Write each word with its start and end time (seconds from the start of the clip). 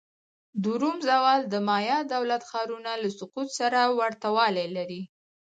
د 0.63 0.65
روم 0.81 0.97
زوال 1.09 1.41
د 1.47 1.55
مایا 1.67 1.97
دولت 2.13 2.41
ښارونو 2.49 2.91
له 3.01 3.09
سقوط 3.19 3.47
سره 3.59 3.79
ورته 3.99 4.27
والی 4.37 4.67
لري. 4.77 5.01